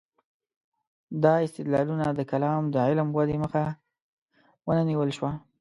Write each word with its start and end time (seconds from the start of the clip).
دا 1.23 1.33
استدلالونه 1.45 2.05
د 2.13 2.21
کلام 2.31 2.61
د 2.69 2.75
علم 2.87 3.07
ودې 3.13 3.37
مخه 3.43 3.63
ونه 4.67 4.83
نیول 4.89 5.09
شوه. 5.17 5.31